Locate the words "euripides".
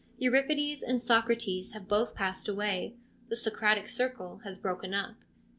0.17-0.81